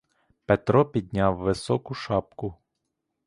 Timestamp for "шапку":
1.93-2.55